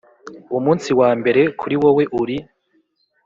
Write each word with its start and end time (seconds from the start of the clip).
umunsi 0.57 0.89
wambere 0.99 1.41
kuri 1.59 1.75
wowe 1.81 2.03
uri 2.21 2.37